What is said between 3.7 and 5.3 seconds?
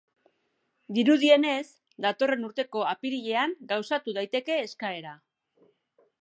gauzatu daiteke eskaera.